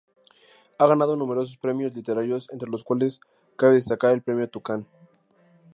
[0.79, 3.19] Ha ganado numerosos premios literarios, entre los cuales
[3.55, 4.87] cabe destacar el Premio Tucán.